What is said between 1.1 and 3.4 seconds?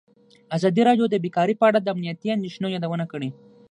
بیکاري په اړه د امنیتي اندېښنو یادونه کړې.